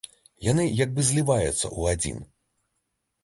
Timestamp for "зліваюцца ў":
1.09-1.81